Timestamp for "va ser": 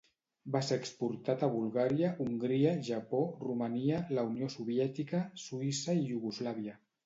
0.53-0.77